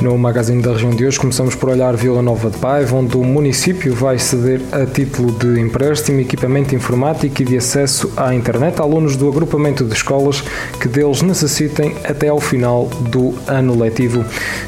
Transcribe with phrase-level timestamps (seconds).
[0.00, 3.24] No Magazine da Região de hoje começamos por olhar Vila Nova de Paiva, onde o
[3.24, 8.84] município vai ceder a título de empréstimo equipamento informático e de acesso à internet a
[8.84, 10.40] alunos do agrupamento de escolas
[10.80, 14.24] que deles necessitem até ao final do ano letivo.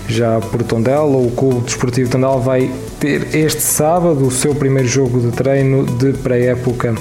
[0.08, 5.20] Já por Tondela, o Clube Desportivo Tondela vai ter este sábado o seu primeiro jogo
[5.20, 6.94] de treino de pré-época.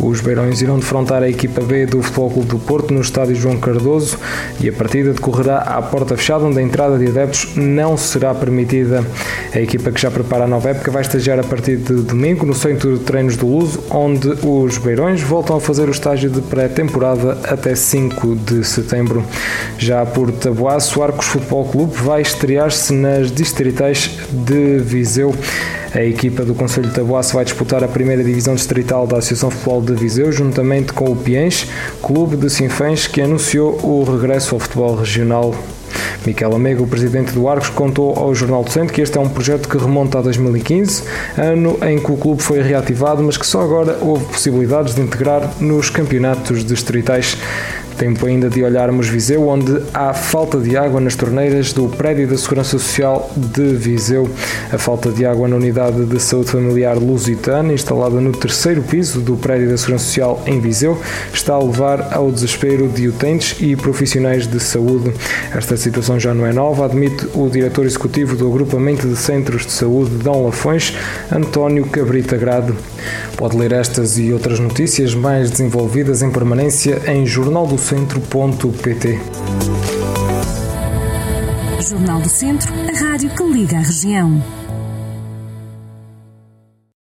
[0.00, 3.56] Os Beirões irão defrontar a equipa B do Futebol Clube do Porto no estádio João
[3.56, 4.18] Cardoso
[4.60, 9.04] e a partida decorrerá à porta fechada, onde a entrada de adeptos não será permitida.
[9.54, 12.54] A equipa que já prepara a nova época vai estagiar a partir de domingo no
[12.54, 17.38] Centro de Treinos do Luso, onde os Beirões voltam a fazer o estágio de pré-temporada
[17.44, 19.24] até 5 de setembro.
[19.78, 25.34] Já por Taboaço, o Arcos Futebol Clube vai estrear-se nas distritais de Viseu.
[25.94, 29.80] A equipa do Conselho de Taboaço vai disputar a primeira divisão distrital da Associação Futebol
[29.80, 31.66] de Viseu, juntamente com o Piens,
[32.02, 35.54] clube de Sinfãs, que anunciou o regresso ao futebol regional.
[36.26, 39.28] Miquel Amego, o presidente do Arcos, contou ao Jornal do Centro que este é um
[39.28, 41.02] projeto que remonta a 2015,
[41.36, 45.50] ano em que o clube foi reativado, mas que só agora houve possibilidades de integrar
[45.60, 47.36] nos campeonatos distritais.
[47.98, 52.36] Tempo ainda de olharmos Viseu, onde há falta de água nas torneiras do prédio da
[52.36, 54.28] Segurança Social de Viseu.
[54.70, 59.36] A falta de água na unidade de saúde familiar Lusitana, instalada no terceiro piso do
[59.36, 61.00] prédio da Segurança Social em Viseu,
[61.32, 65.14] está a levar ao desespero de utentes e profissionais de saúde.
[65.54, 69.72] Esta situação já não é nova, admite o diretor executivo do Agrupamento de Centros de
[69.72, 70.92] Saúde Dão Lafões,
[71.32, 72.74] António Cabrita Grade.
[73.36, 77.26] Pode ler estas e outras notícias mais desenvolvidas em permanência em
[77.86, 79.18] jornaldocentro.pt.
[81.88, 84.42] Jornal do Centro, a rádio que liga a região.